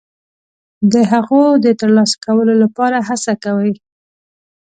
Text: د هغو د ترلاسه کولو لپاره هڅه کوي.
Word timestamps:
د 0.93 0.93
هغو 1.11 1.43
د 1.63 1.65
ترلاسه 1.79 2.15
کولو 2.25 2.53
لپاره 2.63 2.97
هڅه 3.07 3.33
کوي. 3.43 3.73